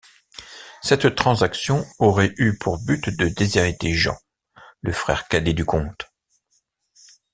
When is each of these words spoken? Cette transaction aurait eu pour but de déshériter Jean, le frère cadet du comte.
Cette 0.81 1.13
transaction 1.13 1.85
aurait 1.99 2.33
eu 2.39 2.57
pour 2.57 2.79
but 2.79 3.11
de 3.11 3.27
déshériter 3.27 3.93
Jean, 3.93 4.17
le 4.81 4.93
frère 4.93 5.27
cadet 5.27 5.53
du 5.53 5.63
comte. 5.63 6.09